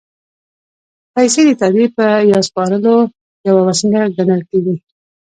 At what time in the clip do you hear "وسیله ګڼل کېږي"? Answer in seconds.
3.69-4.75